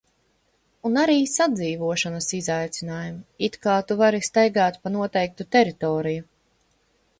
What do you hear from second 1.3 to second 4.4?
sadzīvošanas izaicinājumi. It kā tu vari